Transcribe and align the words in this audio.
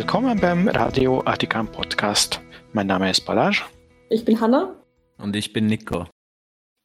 Willkommen 0.00 0.40
beim 0.40 0.66
Radio 0.66 1.22
Artikan 1.26 1.70
Podcast. 1.70 2.40
Mein 2.72 2.86
Name 2.86 3.10
ist 3.10 3.20
Balaj. 3.26 3.60
Ich 4.08 4.24
bin 4.24 4.40
Hanna. 4.40 4.74
Und 5.18 5.36
ich 5.36 5.52
bin 5.52 5.66
Nico. 5.66 6.06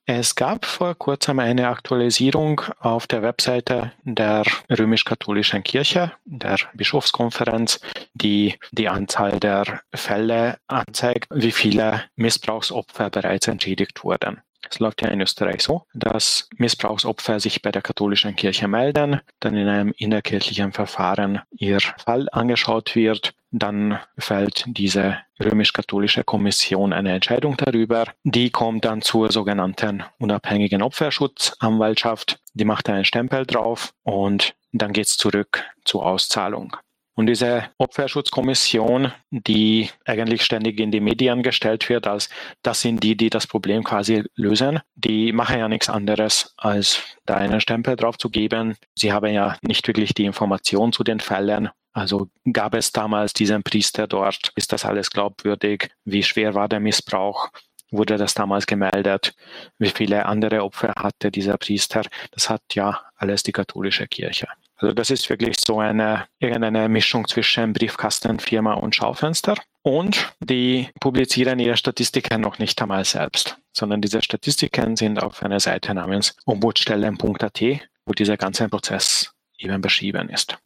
Es 0.05 0.35
gab 0.35 0.65
vor 0.65 0.96
kurzem 0.96 1.39
eine 1.39 1.70
Aktualisierung 1.70 2.60
auf 2.78 3.07
der 3.07 3.21
Webseite 3.21 3.93
der 4.03 4.43
römisch-katholischen 4.70 5.63
Kirche, 5.63 6.12
der 6.25 6.57
Bischofskonferenz, 6.74 7.79
die 8.15 8.56
die 8.74 8.89
Anzahl 8.89 9.39
der 9.39 9.79
Fälle 9.93 10.57
anzeigt, 10.67 11.29
wie 11.34 11.53
viele 11.53 12.03
Missbrauchsopfer 12.17 13.10
bereits 13.10 13.47
entschädigt 13.47 14.03
wurden. 14.03 14.42
Es 14.69 14.79
läuft 14.79 15.01
ja 15.01 15.09
in 15.09 15.21
Österreich 15.21 15.61
so, 15.61 15.83
dass 15.93 16.49
Missbrauchsopfer 16.57 17.39
sich 17.39 17.61
bei 17.61 17.71
der 17.71 17.81
katholischen 17.81 18.35
Kirche 18.35 18.67
melden, 18.67 19.21
dann 19.39 19.55
in 19.55 19.67
einem 19.67 19.93
innerkirchlichen 19.97 20.71
Verfahren 20.71 21.41
ihr 21.51 21.79
Fall 21.79 22.27
angeschaut 22.31 22.95
wird, 22.95 23.33
dann 23.51 23.99
fällt 24.17 24.65
diese 24.67 25.17
römisch-katholische 25.39 26.23
Kommission 26.23 26.91
eine 26.91 27.13
Entscheidung 27.13 27.55
darüber. 27.57 28.05
Die 28.23 28.49
kommt 28.49 28.85
dann 28.85 29.01
zur 29.01 29.31
sogenannten 29.31 30.03
unabhängigen 30.20 30.81
Opferschutzanwaltschaft. 30.81 32.39
Die 32.53 32.65
macht 32.65 32.89
einen 32.89 33.05
Stempel 33.05 33.45
drauf 33.45 33.93
und 34.03 34.55
dann 34.73 34.91
geht's 34.91 35.17
zurück 35.17 35.63
zur 35.85 36.05
Auszahlung. 36.05 36.75
Und 37.15 37.27
diese 37.27 37.69
Opferschutzkommission, 37.77 39.11
die 39.31 39.89
eigentlich 40.05 40.43
ständig 40.43 40.79
in 40.81 40.91
die 40.91 40.99
Medien 40.99 41.43
gestellt 41.43 41.87
wird, 41.87 42.07
als 42.07 42.29
das 42.61 42.81
sind 42.81 43.01
die, 43.03 43.15
die 43.15 43.29
das 43.29 43.47
Problem 43.47 43.85
quasi 43.85 44.23
lösen, 44.35 44.81
die 44.95 45.31
machen 45.31 45.57
ja 45.57 45.70
nichts 45.70 45.89
anderes, 45.89 46.53
als 46.57 47.01
da 47.25 47.35
einen 47.35 47.61
Stempel 47.61 47.95
drauf 47.95 48.17
zu 48.17 48.29
geben. 48.29 48.75
Sie 48.95 49.13
haben 49.13 49.34
ja 49.34 49.57
nicht 49.62 49.87
wirklich 49.87 50.13
die 50.13 50.25
Information 50.25 50.91
zu 50.91 51.05
den 51.05 51.21
Fällen. 51.21 51.70
Also 51.93 52.27
gab 52.51 52.75
es 52.75 52.91
damals 52.91 53.31
diesen 53.31 53.63
Priester 53.63 54.07
dort? 54.07 54.51
Ist 54.57 54.73
das 54.73 54.84
alles 54.84 55.09
glaubwürdig? 55.09 55.91
Wie 56.03 56.23
schwer 56.23 56.53
war 56.53 56.68
der 56.68 56.81
Missbrauch? 56.81 57.47
Wurde 57.91 58.18
das 58.18 58.34
damals 58.34 58.68
gemeldet? 58.68 59.34
Wie 59.77 59.90
viele 59.90 60.25
andere 60.25 60.63
Opfer 60.65 60.93
hatte 60.97 61.31
dieser 61.31 61.57
Priester? 61.57 62.01
Das 62.31 62.49
hat 62.49 62.62
ja 62.73 62.99
alles 63.15 63.43
die 63.43 63.53
katholische 63.53 64.08
Kirche. 64.08 64.47
Also 64.78 64.94
das 64.94 65.09
ist 65.09 65.30
wirklich 65.30 65.56
so 65.59 65.80
eine 65.80 66.28
irgendeine 66.40 66.90
Mischung 66.90 67.28
zwischen 67.28 67.73
Briefkastenfirma 67.73 68.73
und 68.73 68.95
Schaufenster. 68.95 69.56
Und 69.84 70.34
die 70.40 70.90
publizieren 71.00 71.59
ihre 71.59 71.78
Statistiken 71.78 72.42
noch 72.42 72.59
nicht 72.59 72.81
einmal 72.81 73.06
selbst, 73.06 73.58
sondern 73.72 74.02
diese 74.02 74.22
Statistiken 74.22 74.96
sind 74.96 75.22
auf 75.22 75.44
einer 75.44 75.59
Seite 75.59 75.94
namens 75.94 76.36
ombudsstellen.at, 76.46 77.62
wo 78.06 78.14
dieser 78.14 78.38
ganze 78.38 78.68
Prozess 78.68 79.34
eben 79.58 79.81
beschrieben 79.81 80.30
ist. 80.30 80.58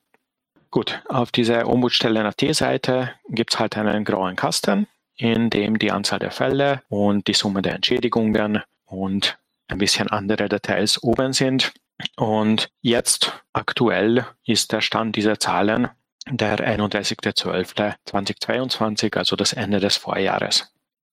Gut, 0.72 1.02
auf 1.10 1.32
dieser 1.32 1.68
Ombudsstellen.at-Seite 1.68 3.12
gibt 3.30 3.54
es 3.54 3.60
halt 3.60 3.76
einen 3.76 4.06
grauen 4.06 4.36
Kasten, 4.36 4.88
in 5.18 5.50
dem 5.50 5.80
die 5.80 5.92
Anzahl 5.92 6.20
der 6.20 6.32
Fälle 6.32 6.84
und 6.90 7.28
die 7.28 7.34
Summe 7.34 7.62
der 7.62 7.76
Entschädigungen 7.76 8.62
und 8.86 9.38
ein 9.68 9.80
bisschen 9.80 10.10
andere 10.10 10.48
Details 10.48 11.02
oben 11.04 11.34
sind. 11.34 11.74
Und 12.16 12.70
jetzt 12.82 13.44
aktuell 13.54 14.26
ist 14.46 14.72
der 14.72 14.82
Stand 14.82 15.16
dieser 15.16 15.40
Zahlen 15.40 15.90
der 16.30 16.58
31.12.2022, 16.58 19.18
also 19.18 19.36
das 19.36 19.54
Ende 19.54 19.80
des 19.80 19.98
Vorjahres. 19.98 20.72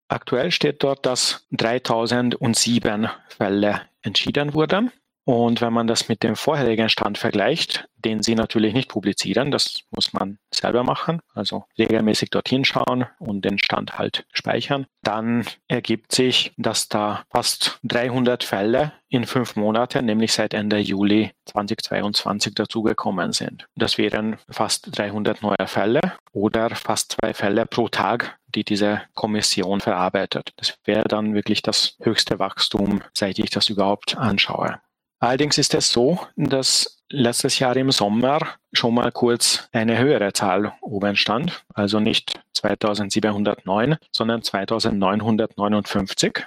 Aktuell 0.08 0.50
steht 0.50 0.82
dort, 0.82 1.06
dass 1.06 1.46
3007 1.52 3.08
Fälle 3.28 3.82
entschieden 4.02 4.54
wurden 4.54 4.90
und 5.24 5.62
wenn 5.62 5.72
man 5.72 5.86
das 5.86 6.08
mit 6.08 6.22
dem 6.22 6.36
vorherigen 6.36 6.90
Stand 6.90 7.16
vergleicht, 7.16 7.88
den 7.96 8.22
Sie 8.22 8.34
natürlich 8.34 8.74
nicht 8.74 8.90
publizieren, 8.90 9.50
das 9.50 9.80
muss 9.90 10.12
man 10.12 10.38
selber 10.52 10.84
machen, 10.84 11.20
also 11.32 11.64
regelmäßig 11.78 12.28
dorthin 12.28 12.66
schauen 12.66 13.06
und 13.18 13.42
den 13.44 13.58
Stand 13.58 13.98
halt 13.98 14.26
speichern, 14.32 14.86
dann 15.02 15.46
ergibt 15.66 16.12
sich, 16.12 16.52
dass 16.58 16.88
da 16.88 17.24
fast 17.30 17.78
300 17.84 18.44
Fälle 18.44 18.92
in 19.08 19.24
fünf 19.24 19.56
Monaten, 19.56 20.04
nämlich 20.04 20.34
seit 20.34 20.52
Ende 20.52 20.78
Juli 20.78 21.30
2022 21.46 22.54
dazugekommen 22.54 23.32
sind. 23.32 23.66
Das 23.76 23.96
wären 23.96 24.36
fast 24.50 24.98
300 24.98 25.40
neue 25.42 25.66
Fälle 25.66 26.00
oder 26.32 26.70
fast 26.70 27.12
zwei 27.12 27.32
Fälle 27.32 27.64
pro 27.64 27.88
Tag, 27.88 28.38
die 28.54 28.64
diese 28.64 29.02
Kommission 29.14 29.80
verarbeitet. 29.80 30.52
Das 30.56 30.78
wäre 30.84 31.04
dann 31.04 31.34
wirklich 31.34 31.62
das 31.62 31.96
höchste 32.02 32.38
Wachstum, 32.38 33.02
seit 33.14 33.38
ich 33.38 33.50
das 33.50 33.68
überhaupt 33.68 34.16
anschaue. 34.16 34.80
Allerdings 35.24 35.56
ist 35.56 35.74
es 35.74 35.90
so, 35.90 36.18
dass 36.36 37.02
letztes 37.08 37.58
Jahr 37.58 37.74
im 37.78 37.90
Sommer 37.90 38.40
schon 38.74 38.92
mal 38.92 39.10
kurz 39.10 39.70
eine 39.72 39.96
höhere 39.96 40.34
Zahl 40.34 40.74
oben 40.82 41.16
stand, 41.16 41.64
also 41.72 41.98
nicht 41.98 42.42
2709, 42.52 43.96
sondern 44.12 44.42
2959. 44.42 46.44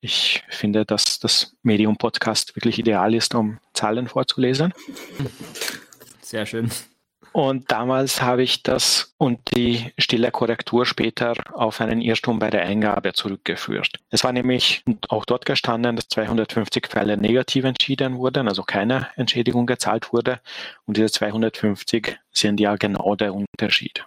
Ich 0.00 0.42
finde, 0.48 0.86
dass 0.86 1.18
das 1.18 1.54
Medium 1.62 1.98
Podcast 1.98 2.56
wirklich 2.56 2.78
ideal 2.78 3.14
ist, 3.14 3.34
um 3.34 3.58
Zahlen 3.74 4.08
vorzulesen. 4.08 4.72
Sehr 6.22 6.46
schön. 6.46 6.70
Und 7.34 7.72
damals 7.72 8.22
habe 8.22 8.44
ich 8.44 8.62
das 8.62 9.12
und 9.18 9.40
die 9.56 9.92
stille 9.98 10.30
Korrektur 10.30 10.86
später 10.86 11.34
auf 11.52 11.80
einen 11.80 12.00
Irrtum 12.00 12.38
bei 12.38 12.48
der 12.48 12.62
Eingabe 12.62 13.12
zurückgeführt. 13.12 13.98
Es 14.10 14.22
war 14.22 14.30
nämlich 14.30 14.84
auch 15.08 15.24
dort 15.24 15.44
gestanden, 15.44 15.96
dass 15.96 16.06
250 16.10 16.86
Fälle 16.86 17.16
negativ 17.16 17.64
entschieden 17.64 18.18
wurden, 18.18 18.46
also 18.46 18.62
keine 18.62 19.08
Entschädigung 19.16 19.66
gezahlt 19.66 20.12
wurde. 20.12 20.38
Und 20.86 20.96
diese 20.96 21.10
250 21.10 22.16
sind 22.30 22.60
ja 22.60 22.76
genau 22.76 23.16
der 23.16 23.34
Unterschied. 23.34 24.04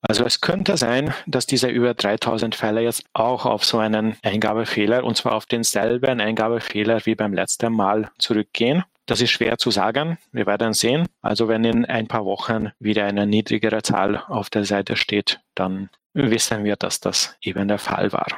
Also 0.00 0.24
es 0.24 0.40
könnte 0.40 0.78
sein, 0.78 1.12
dass 1.26 1.44
diese 1.44 1.68
über 1.68 1.92
3000 1.92 2.54
Fälle 2.54 2.80
jetzt 2.80 3.04
auch 3.12 3.44
auf 3.44 3.62
so 3.62 3.76
einen 3.76 4.16
Eingabefehler, 4.22 5.04
und 5.04 5.18
zwar 5.18 5.34
auf 5.34 5.44
denselben 5.44 6.18
Eingabefehler 6.18 7.04
wie 7.04 7.14
beim 7.14 7.34
letzten 7.34 7.74
Mal 7.74 8.10
zurückgehen. 8.18 8.84
Das 9.10 9.20
ist 9.20 9.32
schwer 9.32 9.58
zu 9.58 9.72
sagen. 9.72 10.18
Wir 10.30 10.46
werden 10.46 10.72
sehen. 10.72 11.08
Also 11.20 11.48
wenn 11.48 11.64
in 11.64 11.84
ein 11.84 12.06
paar 12.06 12.24
Wochen 12.24 12.70
wieder 12.78 13.06
eine 13.06 13.26
niedrigere 13.26 13.82
Zahl 13.82 14.22
auf 14.28 14.50
der 14.50 14.64
Seite 14.64 14.94
steht, 14.94 15.40
dann 15.56 15.90
wissen 16.12 16.62
wir, 16.62 16.76
dass 16.76 17.00
das 17.00 17.36
eben 17.42 17.66
der 17.66 17.78
Fall 17.78 18.12
war. 18.12 18.28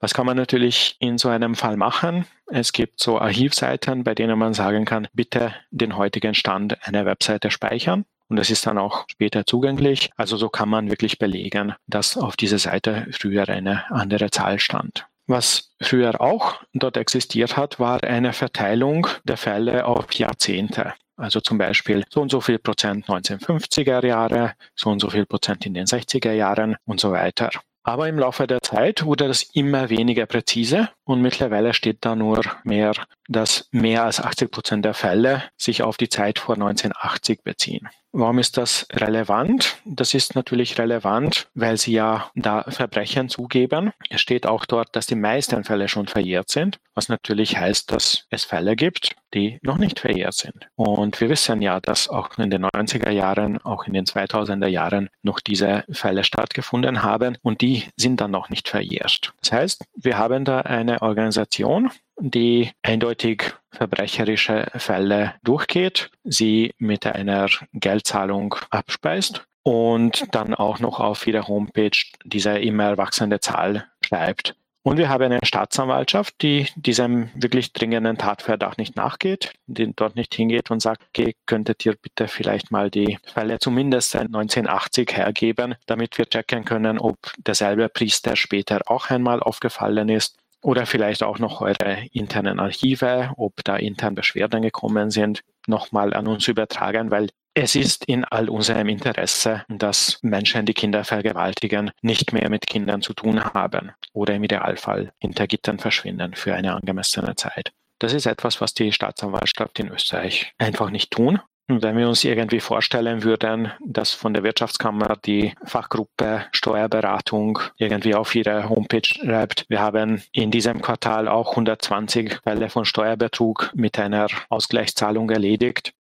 Was 0.00 0.12
kann 0.12 0.26
man 0.26 0.36
natürlich 0.36 0.96
in 0.98 1.16
so 1.16 1.30
einem 1.30 1.54
Fall 1.54 1.78
machen? 1.78 2.26
Es 2.46 2.74
gibt 2.74 3.00
so 3.00 3.18
Archivseiten, 3.18 4.04
bei 4.04 4.14
denen 4.14 4.38
man 4.38 4.52
sagen 4.52 4.84
kann, 4.84 5.08
bitte 5.14 5.54
den 5.70 5.96
heutigen 5.96 6.34
Stand 6.34 6.76
einer 6.86 7.06
Webseite 7.06 7.50
speichern. 7.50 8.04
Und 8.28 8.36
das 8.36 8.50
ist 8.50 8.66
dann 8.66 8.76
auch 8.76 9.06
später 9.10 9.46
zugänglich. 9.46 10.10
Also 10.18 10.36
so 10.36 10.50
kann 10.50 10.68
man 10.68 10.90
wirklich 10.90 11.18
belegen, 11.18 11.74
dass 11.86 12.18
auf 12.18 12.36
dieser 12.36 12.58
Seite 12.58 13.06
früher 13.12 13.48
eine 13.48 13.90
andere 13.90 14.30
Zahl 14.30 14.58
stand. 14.58 15.06
Was 15.28 15.74
früher 15.82 16.22
auch 16.22 16.62
dort 16.72 16.96
existiert 16.96 17.58
hat, 17.58 17.78
war 17.78 18.02
eine 18.02 18.32
Verteilung 18.32 19.06
der 19.24 19.36
Fälle 19.36 19.84
auf 19.84 20.10
Jahrzehnte. 20.14 20.94
Also 21.18 21.40
zum 21.40 21.58
Beispiel 21.58 22.04
so 22.08 22.22
und 22.22 22.30
so 22.30 22.40
viel 22.40 22.58
Prozent 22.58 23.06
1950er 23.06 24.06
Jahre, 24.06 24.54
so 24.74 24.88
und 24.88 25.00
so 25.00 25.10
viel 25.10 25.26
Prozent 25.26 25.66
in 25.66 25.74
den 25.74 25.84
60er 25.84 26.32
Jahren 26.32 26.76
und 26.86 26.98
so 26.98 27.12
weiter. 27.12 27.50
Aber 27.82 28.08
im 28.08 28.18
Laufe 28.18 28.46
der 28.46 28.62
Zeit 28.62 29.04
wurde 29.04 29.28
das 29.28 29.42
immer 29.42 29.90
weniger 29.90 30.24
präzise 30.24 30.88
und 31.04 31.20
mittlerweile 31.20 31.74
steht 31.74 31.98
da 32.00 32.16
nur 32.16 32.42
mehr, 32.64 32.92
dass 33.28 33.68
mehr 33.70 34.04
als 34.04 34.20
80 34.20 34.50
Prozent 34.50 34.84
der 34.86 34.94
Fälle 34.94 35.42
sich 35.58 35.82
auf 35.82 35.98
die 35.98 36.08
Zeit 36.08 36.38
vor 36.38 36.54
1980 36.54 37.42
beziehen. 37.42 37.88
Warum 38.12 38.38
ist 38.38 38.56
das 38.56 38.86
relevant? 38.92 39.76
Das 39.84 40.14
ist 40.14 40.34
natürlich 40.34 40.78
relevant, 40.78 41.48
weil 41.54 41.76
sie 41.76 41.92
ja 41.92 42.30
da 42.34 42.64
Verbrechen 42.68 43.28
zugeben. 43.28 43.92
Es 44.08 44.22
steht 44.22 44.46
auch 44.46 44.64
dort, 44.64 44.96
dass 44.96 45.06
die 45.06 45.14
meisten 45.14 45.62
Fälle 45.62 45.88
schon 45.88 46.08
verjährt 46.08 46.48
sind, 46.48 46.78
was 46.94 47.10
natürlich 47.10 47.58
heißt, 47.58 47.92
dass 47.92 48.26
es 48.30 48.44
Fälle 48.44 48.76
gibt, 48.76 49.14
die 49.34 49.58
noch 49.62 49.76
nicht 49.76 50.00
verjährt 50.00 50.34
sind. 50.34 50.68
Und 50.74 51.20
wir 51.20 51.28
wissen 51.28 51.60
ja, 51.60 51.80
dass 51.80 52.08
auch 52.08 52.38
in 52.38 52.50
den 52.50 52.64
90er 52.64 53.10
Jahren, 53.10 53.58
auch 53.58 53.86
in 53.86 53.92
den 53.92 54.06
2000er 54.06 54.68
Jahren 54.68 55.10
noch 55.22 55.40
diese 55.40 55.84
Fälle 55.90 56.24
stattgefunden 56.24 57.02
haben 57.02 57.36
und 57.42 57.60
die 57.60 57.84
sind 57.96 58.22
dann 58.22 58.30
noch 58.30 58.48
nicht 58.48 58.68
verjährt. 58.68 59.34
Das 59.42 59.52
heißt, 59.52 59.84
wir 59.96 60.16
haben 60.16 60.46
da 60.46 60.60
eine 60.60 61.02
Organisation, 61.02 61.90
die 62.20 62.72
eindeutig 62.82 63.54
verbrecherische 63.78 64.66
Fälle 64.74 65.34
durchgeht, 65.44 66.10
sie 66.24 66.74
mit 66.78 67.06
einer 67.06 67.46
Geldzahlung 67.72 68.56
abspeist 68.70 69.46
und 69.62 70.26
dann 70.32 70.52
auch 70.54 70.80
noch 70.80 70.98
auf 70.98 71.26
ihrer 71.26 71.46
Homepage 71.46 71.98
diese 72.24 72.58
immer 72.58 72.98
wachsende 72.98 73.38
Zahl 73.40 73.86
schreibt. 74.04 74.56
Und 74.82 74.96
wir 74.96 75.10
haben 75.10 75.24
eine 75.24 75.40
Staatsanwaltschaft, 75.42 76.40
die 76.40 76.66
diesem 76.74 77.28
wirklich 77.34 77.72
dringenden 77.72 78.16
Tatverdacht 78.16 78.78
nicht 78.78 78.96
nachgeht, 78.96 79.52
die 79.66 79.92
dort 79.94 80.16
nicht 80.16 80.34
hingeht 80.34 80.70
und 80.70 80.80
sagt, 80.80 81.02
okay, 81.08 81.34
könntet 81.46 81.84
ihr 81.84 81.94
bitte 81.94 82.26
vielleicht 82.26 82.70
mal 82.70 82.90
die 82.90 83.18
Fälle 83.26 83.58
zumindest 83.58 84.12
seit 84.12 84.26
1980 84.26 85.12
hergeben, 85.14 85.74
damit 85.86 86.16
wir 86.16 86.26
checken 86.26 86.64
können, 86.64 86.98
ob 86.98 87.18
derselbe 87.36 87.88
Priester 87.88 88.34
später 88.34 88.80
auch 88.86 89.10
einmal 89.10 89.40
aufgefallen 89.40 90.08
ist 90.08 90.38
oder 90.68 90.84
vielleicht 90.84 91.22
auch 91.22 91.38
noch 91.38 91.62
eure 91.62 92.04
internen 92.12 92.60
Archive, 92.60 93.32
ob 93.38 93.64
da 93.64 93.76
intern 93.76 94.14
Beschwerden 94.14 94.60
gekommen 94.60 95.10
sind, 95.10 95.40
nochmal 95.66 96.12
an 96.12 96.26
uns 96.26 96.46
übertragen, 96.46 97.10
weil 97.10 97.30
es 97.54 97.74
ist 97.74 98.04
in 98.04 98.26
all 98.26 98.50
unserem 98.50 98.90
Interesse, 98.90 99.64
dass 99.70 100.18
Menschen, 100.20 100.66
die 100.66 100.74
Kinder 100.74 101.04
vergewaltigen, 101.04 101.90
nicht 102.02 102.34
mehr 102.34 102.50
mit 102.50 102.66
Kindern 102.66 103.00
zu 103.00 103.14
tun 103.14 103.42
haben 103.42 103.92
oder 104.12 104.34
im 104.34 104.44
Idealfall 104.44 105.10
hinter 105.18 105.46
Gittern 105.46 105.78
verschwinden 105.78 106.34
für 106.34 106.54
eine 106.54 106.74
angemessene 106.74 107.34
Zeit. 107.34 107.72
Das 107.98 108.12
ist 108.12 108.26
etwas, 108.26 108.60
was 108.60 108.74
die 108.74 108.92
Staatsanwaltschaft 108.92 109.80
in 109.80 109.88
Österreich 109.88 110.52
einfach 110.58 110.90
nicht 110.90 111.10
tun. 111.10 111.40
Wenn 111.70 111.98
wir 111.98 112.08
uns 112.08 112.24
irgendwie 112.24 112.60
vorstellen 112.60 113.24
würden, 113.24 113.70
dass 113.84 114.14
von 114.14 114.32
der 114.32 114.42
Wirtschaftskammer 114.42 115.18
die 115.22 115.52
Fachgruppe 115.64 116.46
Steuerberatung 116.52 117.58
irgendwie 117.76 118.14
auf 118.14 118.34
ihre 118.34 118.70
Homepage 118.70 119.04
schreibt, 119.04 119.66
wir 119.68 119.80
haben 119.80 120.22
in 120.32 120.50
diesem 120.50 120.80
Quartal 120.80 121.28
auch 121.28 121.50
120 121.50 122.40
Fälle 122.42 122.70
von 122.70 122.86
Steuerbetrug 122.86 123.70
mit 123.74 123.98
einer 123.98 124.28
Ausgleichszahlung 124.48 125.28
erledigt, 125.28 125.92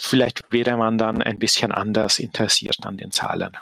vielleicht 0.00 0.50
wäre 0.50 0.78
man 0.78 0.96
dann 0.96 1.20
ein 1.20 1.38
bisschen 1.38 1.72
anders 1.72 2.18
interessiert 2.18 2.78
an 2.82 2.96
den 2.96 3.10
Zahlen. 3.10 3.56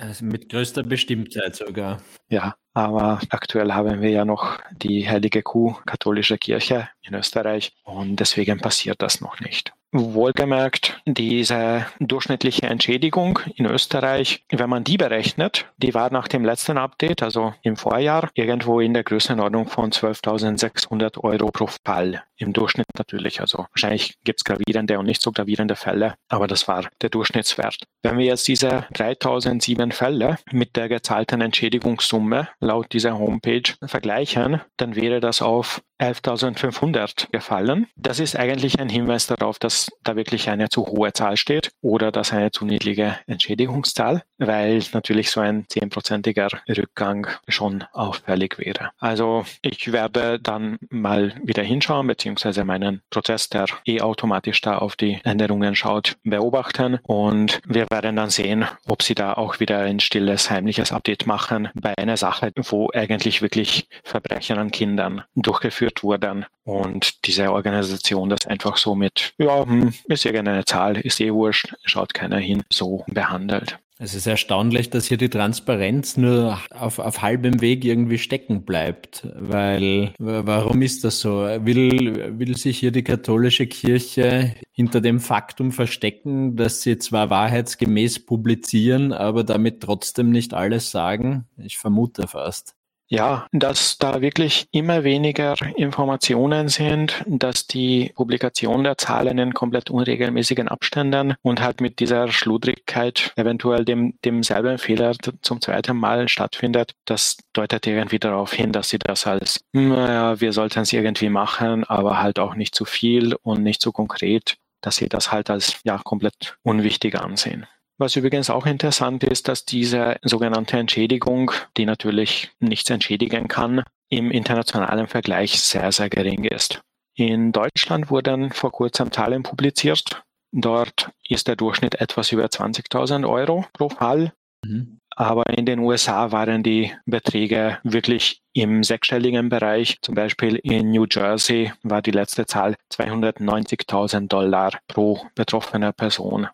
Also 0.00 0.24
mit 0.24 0.48
größter 0.48 0.82
Bestimmtheit 0.82 1.54
sogar. 1.54 2.02
Ja, 2.28 2.56
aber 2.74 3.20
aktuell 3.30 3.72
haben 3.72 4.02
wir 4.02 4.10
ja 4.10 4.24
noch 4.24 4.58
die 4.72 5.08
heilige 5.08 5.42
Kuh 5.42 5.76
katholische 5.86 6.38
Kirche 6.38 6.88
in 7.02 7.14
Österreich 7.14 7.72
und 7.84 8.16
deswegen 8.16 8.58
passiert 8.58 9.00
das 9.00 9.20
noch 9.20 9.40
nicht. 9.40 9.72
Wohlgemerkt, 9.92 11.00
diese 11.06 11.86
durchschnittliche 11.98 12.66
Entschädigung 12.66 13.38
in 13.54 13.64
Österreich, 13.66 14.44
wenn 14.50 14.68
man 14.68 14.84
die 14.84 14.98
berechnet, 14.98 15.66
die 15.78 15.94
war 15.94 16.12
nach 16.12 16.28
dem 16.28 16.44
letzten 16.44 16.76
Update, 16.76 17.22
also 17.22 17.54
im 17.62 17.76
Vorjahr, 17.76 18.28
irgendwo 18.34 18.80
in 18.80 18.92
der 18.92 19.04
Größenordnung 19.04 19.66
von 19.66 19.90
12.600 19.90 21.18
Euro 21.24 21.50
pro 21.50 21.68
Fall. 21.84 22.22
Im 22.36 22.52
Durchschnitt 22.52 22.86
natürlich. 22.96 23.40
Also 23.40 23.66
wahrscheinlich 23.72 24.14
gibt 24.24 24.40
es 24.40 24.44
gravierende 24.44 24.98
und 24.98 25.06
nicht 25.06 25.22
so 25.22 25.32
gravierende 25.32 25.74
Fälle, 25.74 26.14
aber 26.28 26.46
das 26.46 26.68
war 26.68 26.88
der 27.02 27.10
Durchschnittswert. 27.10 27.84
Wenn 28.02 28.18
wir 28.18 28.26
jetzt 28.26 28.46
diese 28.46 28.86
3.007 28.94 29.92
Fälle 29.92 30.38
mit 30.52 30.76
der 30.76 30.88
gezahlten 30.88 31.40
Entschädigungssumme 31.40 32.48
laut 32.60 32.92
dieser 32.92 33.18
Homepage 33.18 33.74
vergleichen, 33.86 34.60
dann 34.76 34.94
wäre 34.94 35.20
das 35.20 35.42
auf 35.42 35.82
11.500 35.98 37.30
gefallen. 37.32 37.86
Das 37.96 38.20
ist 38.20 38.36
eigentlich 38.36 38.78
ein 38.80 38.88
Hinweis 38.88 39.26
darauf, 39.26 39.58
dass 39.58 39.90
da 40.04 40.16
wirklich 40.16 40.48
eine 40.48 40.68
zu 40.68 40.86
hohe 40.86 41.12
Zahl 41.12 41.36
steht 41.36 41.70
oder 41.80 42.12
dass 42.12 42.32
eine 42.32 42.50
zu 42.50 42.64
niedrige 42.64 43.18
Entschädigungszahl, 43.26 44.22
weil 44.38 44.82
natürlich 44.92 45.30
so 45.30 45.40
ein 45.40 45.66
zehnprozentiger 45.68 46.48
Rückgang 46.68 47.26
schon 47.48 47.84
auffällig 47.92 48.58
wäre. 48.58 48.90
Also 48.98 49.44
ich 49.62 49.92
werde 49.92 50.38
dann 50.38 50.78
mal 50.90 51.34
wieder 51.42 51.62
hinschauen, 51.62 52.06
beziehungsweise 52.06 52.64
meinen 52.64 53.02
Prozess, 53.10 53.48
der 53.48 53.66
eh 53.84 54.00
automatisch 54.00 54.60
da 54.60 54.78
auf 54.78 54.96
die 54.96 55.20
Änderungen 55.24 55.74
schaut, 55.74 56.16
beobachten 56.22 56.98
und 57.02 57.60
wir 57.66 57.86
werden 57.90 58.16
dann 58.16 58.30
sehen, 58.30 58.66
ob 58.86 59.02
sie 59.02 59.14
da 59.14 59.32
auch 59.32 59.60
wieder 59.60 59.80
ein 59.80 60.00
stilles, 60.00 60.50
heimliches 60.50 60.92
Update 60.92 61.26
machen 61.26 61.70
bei 61.74 61.96
einer 61.98 62.16
Sache, 62.16 62.52
wo 62.56 62.90
eigentlich 62.94 63.42
wirklich 63.42 63.88
Verbrechen 64.04 64.58
an 64.58 64.70
Kindern 64.70 65.22
durchgeführt 65.34 65.87
eingeführt 65.88 66.02
wurden 66.02 66.46
und 66.64 67.26
diese 67.26 67.52
Organisation 67.52 68.28
das 68.28 68.46
einfach 68.46 68.76
so 68.76 68.94
mit, 68.94 69.34
ja, 69.38 69.64
hm, 69.64 69.92
ist 70.08 70.24
irgendeine 70.24 70.64
Zahl, 70.64 70.98
ist 70.98 71.20
eh 71.20 71.32
wurscht, 71.32 71.74
schaut 71.84 72.14
keiner 72.14 72.38
hin, 72.38 72.62
so 72.70 73.04
behandelt. 73.06 73.78
Es 74.00 74.14
ist 74.14 74.28
erstaunlich, 74.28 74.90
dass 74.90 75.06
hier 75.06 75.16
die 75.16 75.28
Transparenz 75.28 76.16
nur 76.16 76.60
auf, 76.70 77.00
auf 77.00 77.20
halbem 77.20 77.60
Weg 77.60 77.84
irgendwie 77.84 78.18
stecken 78.18 78.62
bleibt. 78.64 79.26
Weil, 79.34 80.12
warum 80.18 80.82
ist 80.82 81.02
das 81.02 81.18
so? 81.18 81.40
Will, 81.40 82.38
will 82.38 82.56
sich 82.56 82.78
hier 82.78 82.92
die 82.92 83.02
katholische 83.02 83.66
Kirche 83.66 84.54
hinter 84.70 85.00
dem 85.00 85.18
Faktum 85.18 85.72
verstecken, 85.72 86.54
dass 86.54 86.82
sie 86.82 86.98
zwar 86.98 87.28
wahrheitsgemäß 87.28 88.24
publizieren, 88.24 89.12
aber 89.12 89.42
damit 89.42 89.80
trotzdem 89.80 90.30
nicht 90.30 90.54
alles 90.54 90.92
sagen? 90.92 91.46
Ich 91.56 91.76
vermute 91.76 92.28
fast. 92.28 92.77
Ja, 93.10 93.46
dass 93.52 93.96
da 93.96 94.20
wirklich 94.20 94.68
immer 94.70 95.02
weniger 95.02 95.54
Informationen 95.76 96.68
sind, 96.68 97.24
dass 97.26 97.66
die 97.66 98.12
Publikation 98.14 98.84
der 98.84 98.98
Zahlen 98.98 99.38
in 99.38 99.54
komplett 99.54 99.88
unregelmäßigen 99.88 100.68
Abständen 100.68 101.34
und 101.40 101.62
halt 101.62 101.80
mit 101.80 102.00
dieser 102.00 102.28
Schludrigkeit 102.30 103.32
eventuell 103.36 103.86
dem, 103.86 104.18
demselben 104.26 104.76
Fehler 104.76 105.14
zum 105.40 105.62
zweiten 105.62 105.96
Mal 105.96 106.28
stattfindet, 106.28 106.92
das 107.06 107.38
deutet 107.54 107.86
irgendwie 107.86 108.18
darauf 108.18 108.52
hin, 108.52 108.72
dass 108.72 108.90
sie 108.90 108.98
das 108.98 109.26
als, 109.26 109.60
naja, 109.72 110.38
wir 110.38 110.52
sollten 110.52 110.80
es 110.80 110.92
irgendwie 110.92 111.30
machen, 111.30 111.84
aber 111.84 112.20
halt 112.20 112.38
auch 112.38 112.54
nicht 112.56 112.74
zu 112.74 112.84
viel 112.84 113.34
und 113.42 113.62
nicht 113.62 113.80
zu 113.80 113.90
konkret, 113.90 114.58
dass 114.82 114.96
sie 114.96 115.08
das 115.08 115.32
halt 115.32 115.48
als 115.48 115.80
ja 115.82 115.96
komplett 115.96 116.58
unwichtig 116.62 117.18
ansehen. 117.18 117.66
Was 117.98 118.14
übrigens 118.14 118.48
auch 118.48 118.64
interessant 118.64 119.24
ist, 119.24 119.48
dass 119.48 119.64
diese 119.64 120.16
sogenannte 120.22 120.78
Entschädigung, 120.78 121.50
die 121.76 121.84
natürlich 121.84 122.50
nichts 122.60 122.88
entschädigen 122.90 123.48
kann, 123.48 123.82
im 124.08 124.30
internationalen 124.30 125.08
Vergleich 125.08 125.60
sehr, 125.60 125.90
sehr 125.90 126.08
gering 126.08 126.44
ist. 126.44 126.80
In 127.16 127.50
Deutschland 127.50 128.10
wurden 128.10 128.52
vor 128.52 128.70
kurzem 128.70 129.10
Zahlen 129.10 129.42
publiziert. 129.42 130.22
Dort 130.52 131.10
ist 131.28 131.48
der 131.48 131.56
Durchschnitt 131.56 131.96
etwas 131.96 132.30
über 132.30 132.46
20.000 132.46 133.28
Euro 133.28 133.66
pro 133.72 133.88
Fall. 133.88 134.32
Mhm. 134.64 135.00
Aber 135.16 135.48
in 135.48 135.66
den 135.66 135.80
USA 135.80 136.30
waren 136.30 136.62
die 136.62 136.92
Beträge 137.04 137.78
wirklich 137.82 138.40
im 138.52 138.84
sechsstelligen 138.84 139.48
Bereich. 139.48 139.98
Zum 140.00 140.14
Beispiel 140.14 140.54
in 140.62 140.92
New 140.92 141.06
Jersey 141.10 141.72
war 141.82 142.02
die 142.02 142.12
letzte 142.12 142.46
Zahl 142.46 142.76
290.000 142.92 144.28
Dollar 144.28 144.78
pro 144.86 145.26
betroffener 145.34 145.92
Person. 145.92 146.46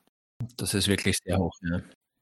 Das 0.57 0.75
ist 0.75 0.89
wirklich 0.89 1.19
sehr 1.25 1.39
hoch. 1.39 1.53
Ja. 1.63 1.81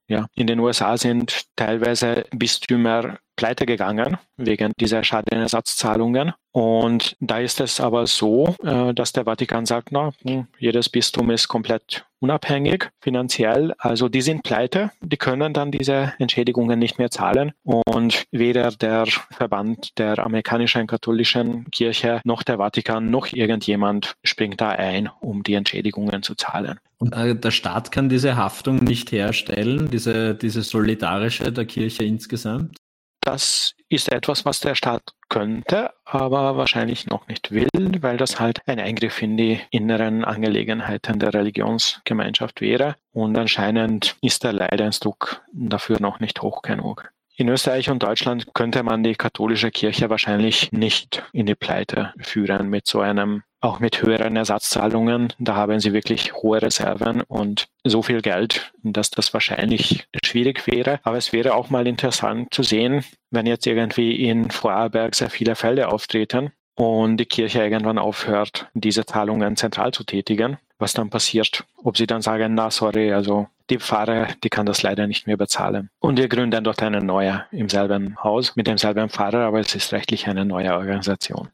Ja, 0.08 0.26
in 0.34 0.46
den 0.46 0.58
USA 0.58 0.96
sind 0.98 1.46
teilweise 1.56 2.24
Bistümer 2.32 3.18
pleite 3.36 3.66
gegangen 3.66 4.18
wegen 4.36 4.72
dieser 4.78 5.04
Schadenersatzzahlungen. 5.04 6.32
Und 6.52 7.16
da 7.20 7.38
ist 7.38 7.60
es 7.60 7.80
aber 7.80 8.06
so, 8.06 8.54
äh, 8.62 8.92
dass 8.92 9.12
der 9.12 9.24
Vatikan 9.24 9.64
sagt, 9.64 9.90
na, 9.90 10.12
hm, 10.22 10.46
jedes 10.58 10.90
Bistum 10.90 11.30
ist 11.30 11.48
komplett 11.48 12.04
unabhängig 12.20 12.90
finanziell. 13.00 13.72
Also 13.78 14.08
die 14.08 14.20
sind 14.20 14.42
pleite, 14.42 14.90
die 15.00 15.16
können 15.16 15.54
dann 15.54 15.72
diese 15.72 16.12
Entschädigungen 16.18 16.78
nicht 16.78 16.98
mehr 16.98 17.10
zahlen. 17.10 17.52
Und 17.64 18.24
weder 18.30 18.70
der 18.70 19.06
Verband 19.30 19.98
der 19.98 20.18
amerikanischen 20.18 20.86
katholischen 20.86 21.70
Kirche 21.70 22.20
noch 22.24 22.42
der 22.42 22.58
Vatikan 22.58 23.10
noch 23.10 23.32
irgendjemand 23.32 24.14
springt 24.22 24.60
da 24.60 24.68
ein, 24.70 25.08
um 25.20 25.42
die 25.42 25.54
Entschädigungen 25.54 26.22
zu 26.22 26.34
zahlen. 26.34 26.78
Und 26.98 27.14
äh, 27.14 27.34
der 27.34 27.50
Staat 27.50 27.90
kann 27.90 28.08
diese 28.08 28.36
Haftung 28.36 28.76
nicht 28.76 29.10
herstellen, 29.10 29.90
diese, 29.90 30.36
diese 30.36 30.62
solidarische 30.62 31.50
der 31.50 31.64
Kirche 31.64 32.04
insgesamt? 32.04 32.76
Das 33.24 33.74
ist 33.88 34.10
etwas, 34.10 34.44
was 34.44 34.60
der 34.60 34.74
Staat 34.74 35.14
könnte, 35.28 35.90
aber 36.04 36.56
wahrscheinlich 36.56 37.06
noch 37.06 37.28
nicht 37.28 37.52
will, 37.52 37.68
weil 38.00 38.16
das 38.16 38.40
halt 38.40 38.60
ein 38.66 38.80
Eingriff 38.80 39.22
in 39.22 39.36
die 39.36 39.60
inneren 39.70 40.24
Angelegenheiten 40.24 41.20
der 41.20 41.32
Religionsgemeinschaft 41.32 42.60
wäre. 42.60 42.96
Und 43.12 43.38
anscheinend 43.38 44.16
ist 44.22 44.44
der 44.44 44.52
Leidensdruck 44.52 45.42
dafür 45.52 46.00
noch 46.00 46.20
nicht 46.20 46.42
hoch 46.42 46.62
genug. 46.62 47.12
In 47.36 47.48
Österreich 47.48 47.88
und 47.88 48.02
Deutschland 48.02 48.52
könnte 48.54 48.82
man 48.82 49.02
die 49.02 49.14
katholische 49.14 49.70
Kirche 49.70 50.10
wahrscheinlich 50.10 50.72
nicht 50.72 51.22
in 51.32 51.46
die 51.46 51.54
Pleite 51.54 52.12
führen 52.18 52.68
mit 52.68 52.86
so 52.86 53.00
einem 53.00 53.42
auch 53.62 53.80
mit 53.80 54.02
höheren 54.02 54.36
Ersatzzahlungen. 54.36 55.32
Da 55.38 55.54
haben 55.54 55.80
sie 55.80 55.92
wirklich 55.92 56.34
hohe 56.34 56.60
Reserven 56.60 57.22
und 57.22 57.68
so 57.84 58.02
viel 58.02 58.20
Geld, 58.20 58.72
dass 58.82 59.10
das 59.10 59.32
wahrscheinlich 59.32 60.06
schwierig 60.24 60.66
wäre. 60.66 61.00
Aber 61.04 61.16
es 61.16 61.32
wäre 61.32 61.54
auch 61.54 61.70
mal 61.70 61.86
interessant 61.86 62.52
zu 62.52 62.62
sehen, 62.62 63.04
wenn 63.30 63.46
jetzt 63.46 63.66
irgendwie 63.66 64.28
in 64.28 64.50
Vorarlberg 64.50 65.14
sehr 65.14 65.30
viele 65.30 65.54
Fälle 65.54 65.88
auftreten 65.88 66.52
und 66.74 67.16
die 67.18 67.26
Kirche 67.26 67.62
irgendwann 67.62 67.98
aufhört, 67.98 68.66
diese 68.74 69.06
Zahlungen 69.06 69.56
zentral 69.56 69.92
zu 69.92 70.04
tätigen, 70.04 70.58
was 70.78 70.92
dann 70.92 71.10
passiert. 71.10 71.64
Ob 71.82 71.96
sie 71.96 72.06
dann 72.06 72.22
sagen, 72.22 72.54
na 72.54 72.70
sorry, 72.70 73.12
also 73.12 73.46
die 73.70 73.78
Pfarrer, 73.78 74.28
die 74.42 74.48
kann 74.48 74.66
das 74.66 74.82
leider 74.82 75.06
nicht 75.06 75.26
mehr 75.26 75.36
bezahlen. 75.36 75.88
Und 76.00 76.18
wir 76.18 76.28
gründen 76.28 76.64
dort 76.64 76.82
eine 76.82 77.00
neue 77.00 77.44
im 77.52 77.68
selben 77.68 78.16
Haus 78.22 78.56
mit 78.56 78.66
demselben 78.66 79.08
Pfarrer, 79.08 79.46
aber 79.46 79.60
es 79.60 79.74
ist 79.74 79.92
rechtlich 79.92 80.26
eine 80.26 80.44
neue 80.44 80.74
Organisation. 80.74 81.48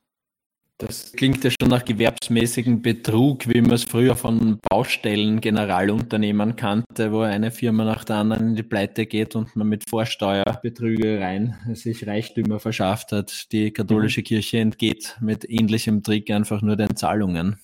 Das 0.81 1.11
klingt 1.13 1.43
ja 1.43 1.51
schon 1.51 1.71
nach 1.71 1.85
gewerbsmäßigem 1.85 2.83
Betrug, 2.83 3.49
wie 3.49 3.61
man 3.61 3.73
es 3.73 3.83
früher 3.83 4.15
von 4.15 4.61
Baustellen 4.71 5.41
Generalunternehmen 5.41 6.55
kannte, 6.55 7.11
wo 7.11 7.23
eine 7.23 7.51
Firma 7.51 7.85
nach 7.85 8.05
der 8.05 8.17
anderen 8.17 8.51
in 8.51 8.55
die 8.55 8.63
Pleite 8.63 9.07
geht 9.07 9.35
und 9.35 9.57
man 9.57 9.67
mit 9.67 9.91
Vorsteuerbetrügereien 9.91 11.57
sich 11.75 12.07
Reichtümer 12.07 12.61
verschafft 12.61 13.11
hat. 13.11 13.51
Die 13.51 13.73
katholische 13.73 14.21
mhm. 14.21 14.25
Kirche 14.25 14.59
entgeht 14.59 15.17
mit 15.21 15.51
ähnlichem 15.51 16.05
Trick 16.05 16.31
einfach 16.31 16.63
nur 16.63 16.77
den 16.77 16.95
Zahlungen. 16.95 17.59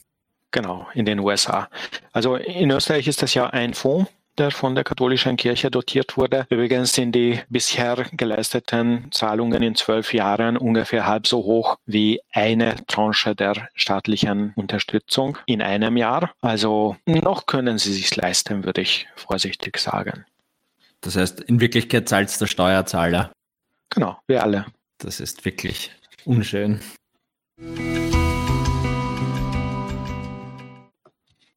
Genau, 0.50 0.88
in 0.94 1.04
den 1.04 1.21
USA. 1.21 1.68
Also 2.12 2.35
in 2.35 2.73
Österreich 2.73 3.06
ist 3.06 3.23
das 3.23 3.33
ja 3.35 3.47
ein 3.47 3.75
Fonds, 3.75 4.11
der 4.38 4.50
von 4.50 4.74
der 4.74 4.84
katholischen 4.84 5.36
Kirche 5.36 5.70
dotiert 5.70 6.16
wurde. 6.16 6.46
Übrigens 6.50 6.92
sind 6.92 7.12
die 7.12 7.40
bisher 7.48 8.06
geleisteten 8.12 9.08
Zahlungen 9.10 9.62
in 9.62 9.74
zwölf 9.74 10.12
Jahren 10.12 10.56
ungefähr 10.56 11.06
halb 11.06 11.26
so 11.26 11.38
hoch 11.38 11.76
wie 11.86 12.20
eine 12.32 12.76
Tranche 12.86 13.34
der 13.34 13.68
staatlichen 13.74 14.52
Unterstützung 14.56 15.38
in 15.46 15.62
einem 15.62 15.96
Jahr. 15.96 16.32
Also 16.40 16.96
noch 17.06 17.46
können 17.46 17.78
sie 17.78 17.92
sich 17.92 18.14
leisten, 18.16 18.64
würde 18.64 18.80
ich 18.80 19.06
vorsichtig 19.14 19.78
sagen. 19.78 20.24
Das 21.00 21.16
heißt, 21.16 21.40
in 21.40 21.60
Wirklichkeit 21.60 22.08
zahlt 22.08 22.28
es 22.28 22.38
der 22.38 22.46
Steuerzahler. 22.46 23.30
Genau, 23.90 24.18
wir 24.26 24.42
alle. 24.42 24.66
Das 24.98 25.20
ist 25.20 25.44
wirklich 25.44 25.90
unschön. 26.24 26.80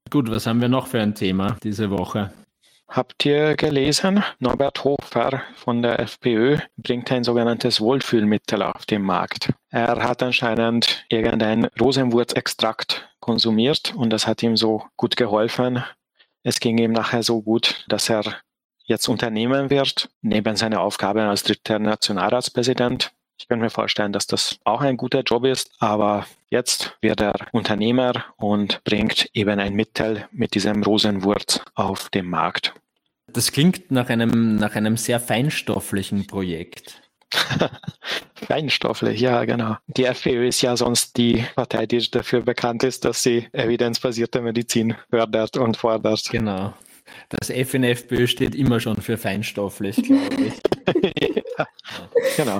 Gut, 0.09 0.29
was 0.29 0.47
haben 0.47 0.61
wir 0.61 0.69
noch 0.69 0.87
für 0.87 1.01
ein 1.01 1.15
Thema 1.15 1.57
diese 1.63 1.89
Woche? 1.89 2.31
Habt 2.89 3.25
ihr 3.25 3.55
gelesen? 3.55 4.23
Norbert 4.39 4.83
Hofer 4.83 5.43
von 5.55 5.81
der 5.81 5.99
FPÖ 5.99 6.57
bringt 6.77 7.11
ein 7.11 7.25
sogenanntes 7.25 7.81
Wohlfühlmittel 7.81 8.63
auf 8.63 8.85
den 8.85 9.01
Markt. 9.01 9.53
Er 9.69 10.01
hat 10.01 10.23
anscheinend 10.23 11.05
irgendein 11.09 11.65
Rosenwurzextrakt 11.79 13.09
konsumiert 13.19 13.93
und 13.95 14.11
das 14.11 14.25
hat 14.25 14.41
ihm 14.41 14.55
so 14.55 14.83
gut 14.95 15.17
geholfen. 15.17 15.83
Es 16.43 16.61
ging 16.61 16.77
ihm 16.77 16.93
nachher 16.93 17.23
so 17.23 17.41
gut, 17.41 17.83
dass 17.89 18.09
er 18.09 18.23
jetzt 18.85 19.09
Unternehmen 19.09 19.69
wird, 19.69 20.09
neben 20.21 20.55
seiner 20.55 20.79
Aufgabe 20.79 21.23
als 21.23 21.43
dritter 21.43 21.79
Nationalratspräsident. 21.79 23.11
Ich 23.37 23.47
kann 23.47 23.59
mir 23.59 23.69
vorstellen, 23.69 24.13
dass 24.13 24.27
das 24.27 24.59
auch 24.63 24.81
ein 24.81 24.97
guter 24.97 25.21
Job 25.21 25.45
ist, 25.45 25.71
aber 25.79 26.25
jetzt 26.49 26.97
wird 27.01 27.21
er 27.21 27.35
Unternehmer 27.51 28.25
und 28.37 28.83
bringt 28.83 29.29
eben 29.33 29.59
ein 29.59 29.73
Mittel 29.73 30.27
mit 30.31 30.55
diesem 30.55 30.81
Rosenwurz 30.83 31.61
auf 31.75 32.09
den 32.09 32.29
Markt. 32.29 32.73
Das 33.27 33.51
klingt 33.51 33.91
nach 33.91 34.09
einem, 34.09 34.55
nach 34.55 34.75
einem 34.75 34.97
sehr 34.97 35.19
feinstofflichen 35.19 36.25
Projekt. 36.27 37.01
Feinstofflich, 38.35 39.19
ja, 39.19 39.43
genau. 39.45 39.75
Die 39.87 40.05
FPÖ 40.05 40.47
ist 40.47 40.61
ja 40.61 40.77
sonst 40.77 41.17
die 41.17 41.43
Partei, 41.55 41.85
die 41.85 42.09
dafür 42.09 42.41
bekannt 42.41 42.83
ist, 42.83 43.03
dass 43.05 43.21
sie 43.21 43.47
evidenzbasierte 43.51 44.41
Medizin 44.41 44.95
fördert 45.09 45.57
und 45.57 45.77
fordert. 45.77 46.23
Genau. 46.31 46.73
Das 47.29 47.49
F 47.49 47.73
in 47.73 47.83
FPÖ 47.83 48.27
steht 48.27 48.55
immer 48.55 48.79
schon 48.79 49.01
für 49.01 49.17
feinstofflich, 49.17 49.97
glaube 49.97 50.35
ich. 50.35 51.33
ja, 51.57 51.67
genau. 52.37 52.59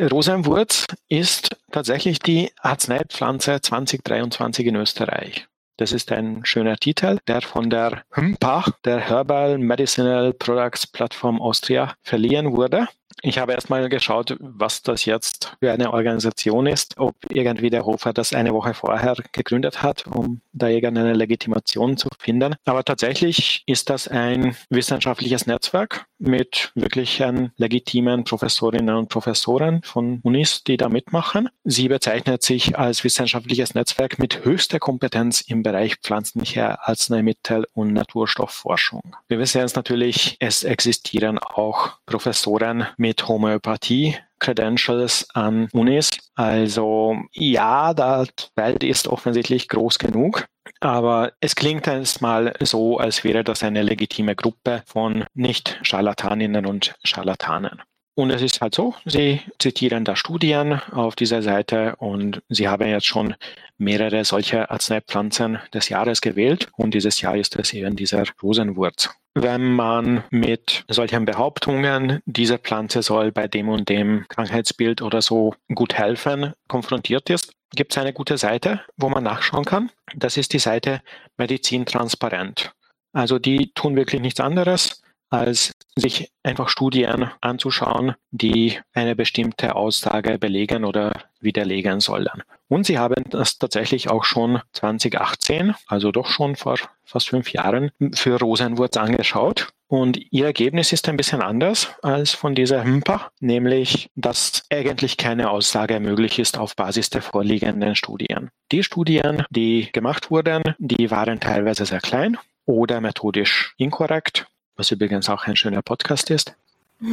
Rosenwurz 0.00 0.86
ist 1.08 1.56
tatsächlich 1.70 2.18
die 2.18 2.50
Arzneipflanze 2.60 3.60
2023 3.60 4.66
in 4.66 4.76
Österreich. 4.76 5.46
Das 5.76 5.92
ist 5.92 6.12
ein 6.12 6.44
schöner 6.44 6.76
Titel, 6.76 7.18
der 7.26 7.42
von 7.42 7.68
der 7.68 8.04
HMPA, 8.14 8.64
der 8.84 9.00
Herbal 9.00 9.58
Medicinal 9.58 10.32
Products 10.32 10.86
Platform 10.86 11.40
Austria, 11.40 11.94
verliehen 12.02 12.52
wurde. 12.52 12.86
Ich 13.20 13.38
habe 13.38 13.52
erstmal 13.52 13.88
geschaut, 13.88 14.36
was 14.40 14.82
das 14.82 15.04
jetzt 15.04 15.56
für 15.60 15.72
eine 15.72 15.92
Organisation 15.92 16.66
ist, 16.66 16.98
ob 16.98 17.14
irgendwie 17.28 17.70
der 17.70 17.84
Hofer 17.84 18.12
das 18.12 18.32
eine 18.32 18.52
Woche 18.52 18.74
vorher 18.74 19.16
gegründet 19.32 19.82
hat, 19.82 20.06
um 20.06 20.40
da 20.52 20.68
irgendeine 20.68 21.12
Legitimation 21.12 21.96
zu 21.96 22.08
finden. 22.18 22.54
Aber 22.64 22.84
tatsächlich 22.84 23.62
ist 23.66 23.90
das 23.90 24.08
ein 24.08 24.56
wissenschaftliches 24.70 25.46
Netzwerk 25.46 26.06
mit 26.18 26.72
wirklichen 26.74 27.52
legitimen 27.56 28.24
Professorinnen 28.24 28.94
und 28.96 29.08
Professoren 29.08 29.82
von 29.82 30.20
Unis, 30.22 30.62
die 30.64 30.76
da 30.76 30.88
mitmachen. 30.88 31.48
Sie 31.64 31.88
bezeichnet 31.88 32.42
sich 32.42 32.78
als 32.78 33.04
wissenschaftliches 33.04 33.74
Netzwerk 33.74 34.18
mit 34.18 34.44
höchster 34.44 34.78
Kompetenz 34.78 35.40
im 35.40 35.62
Bereich 35.62 35.96
pflanzlicher 35.96 36.88
Arzneimittel 36.88 37.66
und 37.72 37.92
Naturstoffforschung. 37.92 39.16
Wir 39.28 39.38
wissen 39.38 39.60
jetzt 39.60 39.76
natürlich, 39.76 40.36
es 40.38 40.64
existieren 40.64 41.38
auch 41.38 41.92
Professoren 42.06 42.86
mit 43.02 43.26
Homöopathie 43.26 44.16
Credentials 44.38 45.26
an 45.34 45.68
Unis. 45.72 46.10
Also 46.36 47.16
ja, 47.32 47.92
das 47.94 48.28
Feld 48.54 48.84
ist 48.84 49.08
offensichtlich 49.08 49.68
groß 49.68 49.98
genug. 49.98 50.46
Aber 50.78 51.32
es 51.40 51.56
klingt 51.56 51.86
erstmal 51.88 52.54
so, 52.60 52.98
als 52.98 53.24
wäre 53.24 53.42
das 53.42 53.64
eine 53.64 53.82
legitime 53.82 54.36
Gruppe 54.36 54.84
von 54.86 55.24
Nicht-Scharlataninnen 55.34 56.64
und 56.64 56.94
Scharlatanen. 57.02 57.82
Und 58.14 58.30
es 58.30 58.42
ist 58.42 58.60
halt 58.60 58.74
so, 58.74 58.94
Sie 59.04 59.40
zitieren 59.58 60.04
da 60.04 60.14
Studien 60.14 60.80
auf 60.92 61.16
dieser 61.16 61.42
Seite 61.42 61.96
und 61.96 62.40
Sie 62.48 62.68
haben 62.68 62.88
jetzt 62.88 63.06
schon 63.06 63.34
mehrere 63.78 64.24
solche 64.24 64.70
Arzneipflanzen 64.70 65.58
des 65.74 65.88
Jahres 65.88 66.20
gewählt 66.20 66.68
und 66.76 66.94
dieses 66.94 67.20
Jahr 67.20 67.36
ist 67.36 67.56
es 67.56 67.72
eben 67.72 67.96
dieser 67.96 68.24
Rosenwurz 68.42 69.10
wenn 69.34 69.72
man 69.72 70.24
mit 70.30 70.84
solchen 70.88 71.24
Behauptungen, 71.24 72.20
diese 72.26 72.58
Pflanze 72.58 73.02
soll 73.02 73.32
bei 73.32 73.48
dem 73.48 73.68
und 73.68 73.88
dem 73.88 74.26
Krankheitsbild 74.28 75.02
oder 75.02 75.22
so 75.22 75.54
gut 75.74 75.94
helfen, 75.94 76.52
konfrontiert 76.68 77.30
ist, 77.30 77.52
gibt 77.74 77.92
es 77.92 77.98
eine 77.98 78.12
gute 78.12 78.36
Seite, 78.36 78.82
wo 78.96 79.08
man 79.08 79.24
nachschauen 79.24 79.64
kann. 79.64 79.90
Das 80.14 80.36
ist 80.36 80.52
die 80.52 80.58
Seite 80.58 81.00
Medizin 81.38 81.86
Transparent. 81.86 82.72
Also 83.12 83.38
die 83.38 83.72
tun 83.74 83.96
wirklich 83.96 84.20
nichts 84.20 84.40
anderes, 84.40 85.02
als 85.32 85.72
sich 85.96 86.30
einfach 86.42 86.68
Studien 86.68 87.30
anzuschauen, 87.40 88.14
die 88.30 88.78
eine 88.92 89.16
bestimmte 89.16 89.74
Aussage 89.76 90.38
belegen 90.38 90.84
oder 90.84 91.12
widerlegen 91.40 92.00
sollen. 92.00 92.42
Und 92.68 92.86
sie 92.86 92.98
haben 92.98 93.24
das 93.28 93.58
tatsächlich 93.58 94.08
auch 94.08 94.24
schon 94.24 94.60
2018, 94.72 95.74
also 95.86 96.12
doch 96.12 96.28
schon 96.28 96.56
vor 96.56 96.76
fast 97.04 97.28
fünf 97.28 97.52
Jahren, 97.52 97.90
für 98.14 98.38
Rosenwurz 98.38 98.96
angeschaut. 98.96 99.68
Und 99.88 100.18
ihr 100.30 100.46
Ergebnis 100.46 100.92
ist 100.92 101.06
ein 101.08 101.18
bisschen 101.18 101.42
anders 101.42 101.94
als 102.02 102.32
von 102.32 102.54
dieser 102.54 102.82
HMPA, 102.82 103.30
nämlich, 103.40 104.08
dass 104.14 104.62
eigentlich 104.70 105.18
keine 105.18 105.50
Aussage 105.50 106.00
möglich 106.00 106.38
ist 106.38 106.56
auf 106.56 106.76
Basis 106.76 107.10
der 107.10 107.20
vorliegenden 107.20 107.94
Studien. 107.94 108.48
Die 108.70 108.82
Studien, 108.82 109.44
die 109.50 109.90
gemacht 109.92 110.30
wurden, 110.30 110.62
die 110.78 111.10
waren 111.10 111.40
teilweise 111.40 111.84
sehr 111.84 112.00
klein 112.00 112.38
oder 112.64 113.02
methodisch 113.02 113.74
inkorrekt 113.76 114.46
was 114.76 114.90
übrigens 114.90 115.28
auch 115.28 115.46
ein 115.46 115.56
schöner 115.56 115.82
Podcast 115.82 116.30
ist 116.30 116.54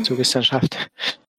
zur 0.04 0.18
Wissenschaft. 0.18 0.78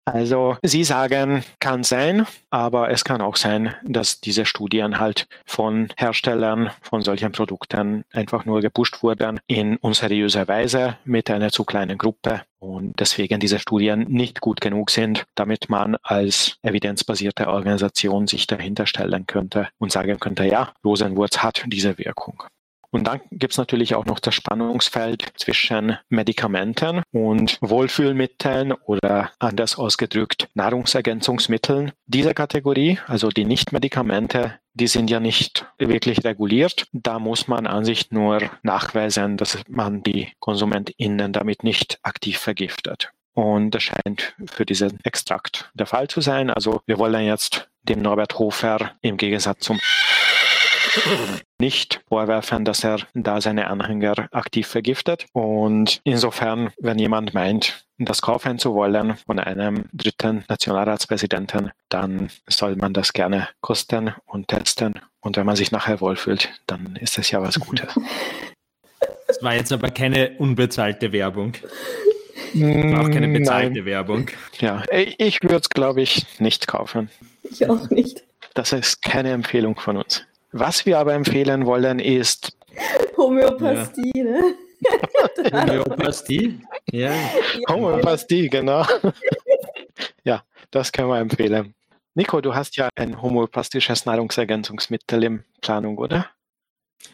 Also 0.07 0.57
Sie 0.63 0.83
sagen, 0.83 1.45
kann 1.61 1.85
sein, 1.85 2.27
aber 2.49 2.91
es 2.91 3.05
kann 3.05 3.21
auch 3.21 3.37
sein, 3.37 3.75
dass 3.85 4.21
diese 4.21 4.45
Studien 4.45 4.99
halt 4.99 5.29
von 5.45 5.89
Herstellern 5.97 6.71
von 6.81 7.03
solchen 7.03 7.33
Produkten 7.33 8.05
einfach 8.13 8.45
nur 8.45 8.61
gepusht 8.61 9.03
wurden 9.03 9.41
in 9.47 9.77
unseriöser 9.77 10.49
Weise 10.49 10.97
mit 11.05 11.31
einer 11.31 11.51
zu 11.51 11.65
kleinen 11.65 11.99
Gruppe 11.99 12.43
und 12.59 12.99
deswegen 12.99 13.41
diese 13.41 13.59
Studien 13.59 14.07
nicht 14.09 14.41
gut 14.41 14.61
genug 14.61 14.91
sind, 14.91 15.27
damit 15.35 15.69
man 15.69 15.97
als 16.03 16.57
evidenzbasierte 16.63 17.49
Organisation 17.49 18.27
sich 18.27 18.47
dahinter 18.47 18.87
stellen 18.87 19.27
könnte 19.27 19.69
und 19.79 19.93
sagen 19.93 20.19
könnte, 20.19 20.45
ja, 20.45 20.73
Rosenwurz 20.85 21.39
hat 21.39 21.63
diese 21.67 21.99
Wirkung. 21.99 22.43
Und 22.91 23.07
dann 23.07 23.21
gibt 23.31 23.53
es 23.53 23.59
natürlich 23.59 23.95
auch 23.95 24.05
noch 24.05 24.19
das 24.19 24.35
Spannungsfeld 24.35 25.33
zwischen 25.37 25.97
Medikamenten 26.09 27.03
und 27.13 27.59
Wohlfühlmitteln 27.61 28.73
oder 28.73 29.31
anders 29.39 29.79
ausgedrückt 29.79 30.49
Nahrungsergänzungsmitteln. 30.55 31.93
Diese 32.07 32.35
Kategorie, 32.35 32.99
also 33.07 33.29
die 33.29 33.45
Nicht-Medikamente, 33.45 34.59
die 34.75 34.89
sind 34.89 35.11
ja 35.11 35.21
nicht 35.21 35.67
wirklich 35.79 36.25
reguliert. 36.25 36.87
Da 36.93 37.19
muss 37.19 37.49
man 37.49 37.67
an 37.67 37.85
sich 37.85 38.11
nur 38.11 38.51
nachweisen, 38.63 39.37
dass 39.37 39.59
man 39.69 40.03
die 40.03 40.33
KonsumentInnen 40.41 41.33
damit 41.33 41.63
nicht 41.63 41.99
aktiv 42.03 42.39
vergiftet. 42.39 43.13
Und 43.35 43.71
das 43.71 43.85
scheint 43.85 44.35
für 44.47 44.67
diesen 44.67 44.99
Extrakt 45.05 45.71
der 45.75 45.87
Fall 45.87 46.09
zu 46.09 46.21
sein. 46.21 46.51
Also 46.51 46.83
wir 46.87 46.99
wollen 46.99 47.25
jetzt 47.25 47.69
dem 47.83 48.03
Norbert 48.03 48.39
Hofer 48.39 48.93
im 49.01 49.17
Gegensatz 49.17 49.61
zum 49.61 49.81
nicht 51.59 52.01
vorwerfen, 52.09 52.65
dass 52.65 52.85
er 52.85 52.99
da 53.15 53.41
seine 53.41 53.69
Anhänger 53.69 54.29
aktiv 54.33 54.67
vergiftet. 54.67 55.27
Und 55.33 56.01
insofern, 56.05 56.73
wenn 56.79 56.99
jemand 56.99 57.35
meint, 57.35 57.85
das 57.99 58.23
kaufen 58.23 58.59
zu 58.59 58.75
wollen 58.75 59.17
von 59.27 59.39
einem 59.39 59.85
dritten 59.93 60.45
Nationalratspräsidenten, 60.49 61.71
dann 61.91 62.31
soll 62.49 62.77
man 62.77 62.95
das 62.95 63.13
gerne 63.13 63.49
kosten 63.61 64.15
und 64.27 64.49
testen. 64.49 64.95
Und 65.21 65.37
wenn 65.37 65.45
man 65.47 65.57
sich 65.57 65.71
nachher 65.71 66.01
wohlfühlt, 66.01 66.49
dann 66.67 66.97
ist 66.97 67.19
das 67.19 67.31
ja 67.31 67.43
was 67.43 67.61
Gutes. 67.61 67.95
Das 69.27 69.43
war 69.43 69.55
jetzt 69.55 69.73
aber 69.73 69.91
keine 69.91 70.33
unbezahlte 70.39 71.13
Werbung. 71.13 71.53
Auch 72.55 73.11
keine 73.11 73.29
bezahlte 73.29 73.75
Nein. 73.75 73.85
Werbung. 73.85 74.27
Ja, 74.59 74.83
ich 74.91 75.43
würde 75.43 75.57
es, 75.57 75.69
glaube 75.69 76.03
ich, 76.03 76.27
nicht 76.41 76.67
kaufen. 76.67 77.11
Ich 77.43 77.69
auch 77.69 77.91
nicht. 77.91 78.25
Das 78.55 78.73
ist 78.73 79.03
keine 79.03 79.31
Empfehlung 79.31 79.79
von 79.79 79.99
uns. 79.99 80.25
Was 80.53 80.85
wir 80.87 80.99
aber 80.99 81.15
empfehlen 81.15 81.67
wollen, 81.67 81.99
ist 81.99 82.57
Homöopathie, 83.17 84.13
ja. 84.15 84.25
ne? 84.25 84.55
Homöopathie? 85.53 86.61
Ja. 86.91 87.13
Homöopathie, 87.69 88.49
genau. 88.49 88.85
ja, 90.25 90.43
das 90.71 90.91
können 90.91 91.09
wir 91.09 91.19
empfehlen. 91.19 91.75
Nico, 92.15 92.41
du 92.41 92.55
hast 92.55 92.77
ja 92.77 92.89
ein 92.97 93.23
homöopathisches 93.23 94.07
Nahrungsergänzungsmittel 94.07 95.23
in 95.23 95.45
Planung, 95.61 95.99
oder? 95.99 96.31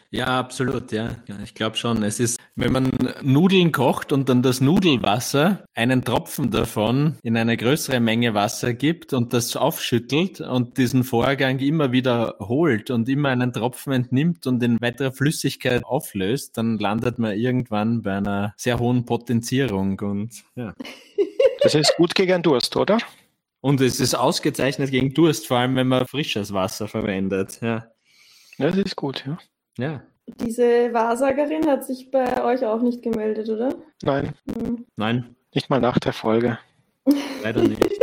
Ja, 0.09 0.39
absolut, 0.39 0.91
ja. 0.93 1.09
Ich 1.43 1.53
glaube 1.53 1.75
schon. 1.75 2.01
Es 2.03 2.19
ist, 2.19 2.39
wenn 2.55 2.71
man 2.71 2.91
Nudeln 3.21 3.71
kocht 3.71 4.13
und 4.13 4.29
dann 4.29 4.41
das 4.41 4.61
Nudelwasser, 4.61 5.65
einen 5.75 6.03
Tropfen 6.03 6.49
davon 6.49 7.17
in 7.23 7.35
eine 7.35 7.57
größere 7.57 7.99
Menge 7.99 8.33
Wasser 8.33 8.73
gibt 8.73 9.13
und 9.13 9.33
das 9.33 9.55
aufschüttelt 9.55 10.39
und 10.39 10.77
diesen 10.77 11.03
Vorgang 11.03 11.59
immer 11.59 11.91
wiederholt 11.91 12.89
und 12.89 13.09
immer 13.09 13.29
einen 13.29 13.51
Tropfen 13.51 13.91
entnimmt 13.91 14.47
und 14.47 14.63
in 14.63 14.79
weiterer 14.79 15.11
Flüssigkeit 15.11 15.83
auflöst, 15.83 16.57
dann 16.57 16.77
landet 16.77 17.19
man 17.19 17.37
irgendwann 17.37 18.01
bei 18.01 18.17
einer 18.17 18.53
sehr 18.55 18.79
hohen 18.79 19.05
Potenzierung 19.05 19.99
und 19.99 20.43
ja. 20.55 20.73
Das 21.61 21.73
ist 21.73 21.95
gut 21.97 22.13
gegen 22.13 22.43
Durst, 22.43 22.77
oder? 22.77 22.99
Und 23.61 23.81
es 23.81 23.99
ist 23.99 24.13
ausgezeichnet 24.13 24.91
gegen 24.91 25.13
Durst, 25.13 25.47
vor 25.47 25.57
allem 25.57 25.75
wenn 25.75 25.87
man 25.87 26.05
frisches 26.07 26.53
Wasser 26.53 26.87
verwendet. 26.87 27.59
Ja. 27.61 27.87
Das 28.57 28.75
ist 28.75 28.95
gut, 28.95 29.25
ja. 29.25 29.37
Ja. 29.77 30.01
Diese 30.25 30.91
Wahrsagerin 30.93 31.67
hat 31.67 31.85
sich 31.85 32.09
bei 32.09 32.43
euch 32.43 32.65
auch 32.65 32.81
nicht 32.81 33.03
gemeldet, 33.03 33.47
oder? 33.49 33.75
Nein. 34.01 34.33
Hm. 34.51 34.85
Nein. 34.95 35.35
Nicht 35.53 35.69
mal 35.69 35.79
nach 35.79 35.99
der 35.99 36.13
Folge. 36.13 36.57
Leider 37.43 37.61
nicht. 37.61 37.81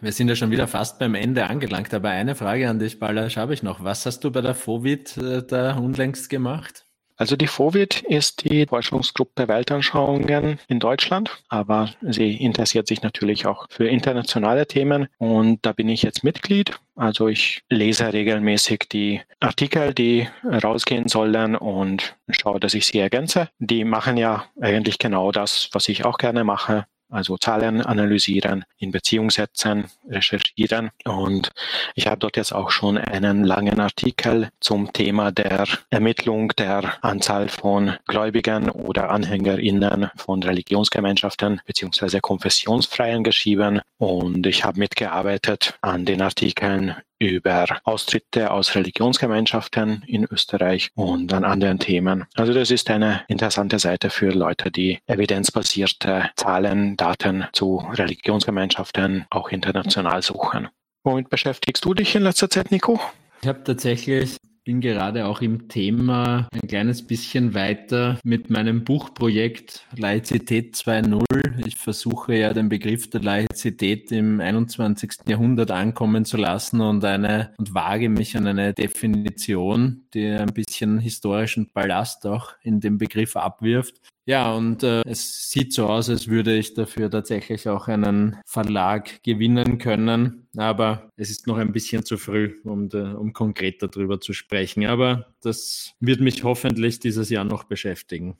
Wir 0.00 0.12
sind 0.12 0.28
ja 0.28 0.36
schon 0.36 0.50
wieder 0.50 0.68
fast 0.68 0.98
beim 0.98 1.14
Ende 1.14 1.46
angelangt, 1.46 1.92
aber 1.94 2.10
eine 2.10 2.34
Frage 2.34 2.68
an 2.68 2.78
dich, 2.78 2.98
Ballasch, 2.98 3.38
habe 3.38 3.54
ich 3.54 3.62
noch. 3.62 3.82
Was 3.82 4.04
hast 4.04 4.22
du 4.22 4.30
bei 4.30 4.42
der 4.42 4.54
FOVID 4.54 5.16
äh, 5.16 5.42
da 5.42 5.76
unlängst 5.78 6.28
gemacht? 6.28 6.86
Also 7.16 7.36
die 7.36 7.46
FOVID 7.46 8.02
ist 8.02 8.50
die 8.50 8.66
Forschungsgruppe 8.66 9.46
Weltanschauungen 9.46 10.58
in 10.66 10.80
Deutschland, 10.80 11.30
aber 11.48 11.90
sie 12.02 12.34
interessiert 12.34 12.88
sich 12.88 13.02
natürlich 13.02 13.46
auch 13.46 13.66
für 13.70 13.86
internationale 13.86 14.66
Themen 14.66 15.06
und 15.18 15.60
da 15.62 15.72
bin 15.72 15.88
ich 15.88 16.02
jetzt 16.02 16.24
Mitglied. 16.24 16.78
Also 16.96 17.28
ich 17.28 17.62
lese 17.68 18.12
regelmäßig 18.12 18.86
die 18.90 19.20
Artikel, 19.40 19.94
die 19.94 20.28
rausgehen 20.44 21.08
sollen 21.08 21.56
und 21.56 22.16
schaue, 22.28 22.60
dass 22.60 22.74
ich 22.74 22.86
sie 22.86 22.98
ergänze. 22.98 23.48
Die 23.58 23.84
machen 23.84 24.16
ja 24.16 24.46
eigentlich 24.60 24.98
genau 24.98 25.30
das, 25.30 25.68
was 25.72 25.88
ich 25.88 26.04
auch 26.04 26.18
gerne 26.18 26.44
mache 26.44 26.86
also 27.10 27.36
Zahlen 27.36 27.80
analysieren, 27.80 28.64
in 28.78 28.90
Beziehung 28.90 29.30
setzen, 29.30 29.84
recherchieren. 30.08 30.90
Und 31.04 31.50
ich 31.94 32.06
habe 32.06 32.18
dort 32.18 32.36
jetzt 32.36 32.52
auch 32.52 32.70
schon 32.70 32.98
einen 32.98 33.44
langen 33.44 33.80
Artikel 33.80 34.50
zum 34.60 34.92
Thema 34.92 35.32
der 35.32 35.64
Ermittlung 35.90 36.48
der 36.56 37.04
Anzahl 37.04 37.48
von 37.48 37.96
Gläubigen 38.06 38.68
oder 38.70 39.10
AnhängerInnen 39.10 40.10
von 40.16 40.42
Religionsgemeinschaften 40.42 41.60
beziehungsweise 41.66 42.20
Konfessionsfreien 42.20 43.24
geschrieben. 43.24 43.80
Und 43.98 44.46
ich 44.46 44.64
habe 44.64 44.78
mitgearbeitet 44.78 45.78
an 45.80 46.04
den 46.04 46.22
Artikeln 46.22 46.96
über 47.18 47.66
Austritte 47.84 48.50
aus 48.50 48.74
Religionsgemeinschaften 48.74 50.02
in 50.06 50.24
Österreich 50.30 50.90
und 50.94 51.32
an 51.32 51.44
anderen 51.44 51.78
Themen. 51.78 52.24
Also 52.34 52.52
das 52.52 52.70
ist 52.70 52.90
eine 52.90 53.22
interessante 53.28 53.78
Seite 53.78 54.10
für 54.10 54.30
Leute, 54.30 54.70
die 54.70 54.98
evidenzbasierte 55.06 56.30
Zahlen, 56.36 56.96
Daten 56.96 57.46
zu 57.52 57.76
Religionsgemeinschaften 57.92 59.26
auch 59.30 59.50
international 59.50 60.22
suchen. 60.22 60.68
Womit 61.02 61.28
beschäftigst 61.28 61.84
du 61.84 61.94
dich 61.94 62.14
in 62.14 62.22
letzter 62.22 62.48
Zeit, 62.48 62.70
Nico? 62.70 63.00
Ich 63.42 63.48
habe 63.48 63.62
tatsächlich 63.62 64.36
bin 64.64 64.80
gerade 64.80 65.26
auch 65.26 65.42
im 65.42 65.68
Thema 65.68 66.48
ein 66.52 66.66
kleines 66.66 67.06
bisschen 67.06 67.52
weiter 67.52 68.18
mit 68.24 68.48
meinem 68.48 68.82
Buchprojekt 68.82 69.86
Laizität 69.94 70.74
2.0. 70.74 71.66
Ich 71.66 71.76
versuche 71.76 72.34
ja 72.34 72.54
den 72.54 72.70
Begriff 72.70 73.10
der 73.10 73.20
Laizität 73.20 74.10
im 74.10 74.40
21. 74.40 75.28
Jahrhundert 75.28 75.70
ankommen 75.70 76.24
zu 76.24 76.38
lassen 76.38 76.80
und 76.80 77.04
eine 77.04 77.52
und 77.58 77.74
wage 77.74 78.08
mich 78.08 78.36
an 78.38 78.46
eine 78.46 78.72
Definition, 78.72 80.06
die 80.14 80.28
ein 80.28 80.54
bisschen 80.54 80.98
historischen 80.98 81.70
Ballast 81.72 82.26
auch 82.26 82.54
in 82.62 82.80
dem 82.80 82.96
Begriff 82.96 83.36
abwirft. 83.36 84.00
Ja, 84.26 84.52
und 84.52 84.82
äh, 84.82 85.02
es 85.06 85.50
sieht 85.50 85.74
so 85.74 85.86
aus, 85.86 86.08
als 86.08 86.28
würde 86.28 86.56
ich 86.56 86.72
dafür 86.72 87.10
tatsächlich 87.10 87.68
auch 87.68 87.88
einen 87.88 88.38
Verlag 88.46 89.22
gewinnen 89.22 89.76
können. 89.76 90.48
Aber 90.56 91.10
es 91.16 91.30
ist 91.30 91.46
noch 91.46 91.58
ein 91.58 91.72
bisschen 91.72 92.04
zu 92.06 92.16
früh, 92.16 92.54
um, 92.64 92.88
de, 92.88 93.14
um 93.14 93.34
konkret 93.34 93.82
darüber 93.82 94.20
zu 94.20 94.32
sprechen. 94.32 94.86
Aber 94.86 95.34
das 95.42 95.92
wird 96.00 96.20
mich 96.20 96.42
hoffentlich 96.42 97.00
dieses 97.00 97.28
Jahr 97.28 97.44
noch 97.44 97.64
beschäftigen. 97.64 98.38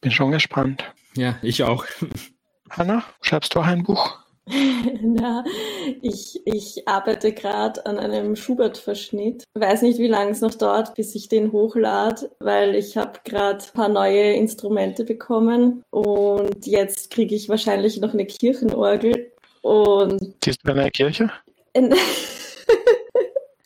Bin 0.00 0.12
schon 0.12 0.30
gespannt. 0.30 0.84
Ja, 1.16 1.38
ich 1.42 1.64
auch. 1.64 1.86
Hanna, 2.70 3.02
schreibst 3.20 3.54
du 3.54 3.60
auch 3.60 3.66
ein 3.66 3.82
Buch? 3.82 4.25
Na, 5.02 5.44
ich, 6.02 6.40
ich 6.46 6.86
arbeite 6.86 7.32
gerade 7.32 7.84
an 7.84 7.98
einem 7.98 8.36
Schubert-Verschnitt. 8.36 9.44
Weiß 9.54 9.82
nicht, 9.82 9.98
wie 9.98 10.06
lange 10.06 10.30
es 10.30 10.40
noch 10.40 10.54
dauert, 10.54 10.94
bis 10.94 11.16
ich 11.16 11.28
den 11.28 11.50
hochlade, 11.50 12.30
weil 12.38 12.76
ich 12.76 12.96
habe 12.96 13.18
gerade 13.24 13.64
ein 13.64 13.72
paar 13.74 13.88
neue 13.88 14.34
Instrumente 14.34 15.04
bekommen 15.04 15.82
und 15.90 16.64
jetzt 16.66 17.10
kriege 17.10 17.34
ich 17.34 17.48
wahrscheinlich 17.48 17.98
noch 18.00 18.12
eine 18.12 18.26
Kirchenorgel. 18.26 19.32
Und 19.62 20.36
Siehst 20.44 20.60
du 20.62 20.72
eine 20.72 20.90
Kirche? 20.92 21.30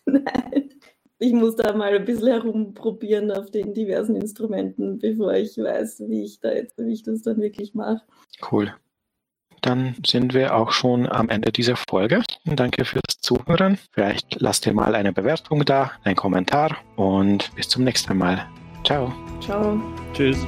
Nein. 0.07 0.71
Ich 1.19 1.35
muss 1.35 1.57
da 1.57 1.75
mal 1.75 1.95
ein 1.95 2.07
bisschen 2.07 2.29
herumprobieren 2.29 3.31
auf 3.31 3.51
den 3.51 3.75
diversen 3.75 4.17
Instrumenten, 4.17 4.99
bevor 4.99 5.35
ich 5.35 5.59
weiß, 5.59 6.05
wie 6.09 6.25
ich 6.25 6.41
da 6.41 6.51
jetzt, 6.53 6.79
wie 6.79 6.95
ich 6.95 7.03
das 7.03 7.21
dann 7.21 7.43
wirklich 7.43 7.75
mache. 7.75 8.01
Cool 8.51 8.73
dann 9.63 9.95
sind 10.07 10.35
wir 10.35 10.55
auch 10.55 10.73
schon 10.73 11.11
am 11.11 11.29
Ende 11.29 11.53
dieser 11.53 11.77
Folge. 11.77 12.23
Danke 12.45 12.85
fürs 12.85 13.21
Zuhören. 13.21 13.79
Vielleicht 13.93 14.41
lasst 14.41 14.67
ihr 14.67 14.75
mal 14.75 14.95
eine 14.95 15.13
Bewertung 15.13 15.65
da, 15.65 15.93
einen 16.05 16.17
Kommentar 16.17 16.77
und 16.97 17.55
bis 17.55 17.69
zum 17.69 17.85
nächsten 17.85 18.17
Mal. 18.17 18.47
Ciao. 18.85 19.13
Ciao. 19.41 19.81
Tschüss. 20.13 20.39